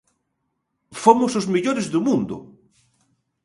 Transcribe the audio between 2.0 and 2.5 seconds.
mundo!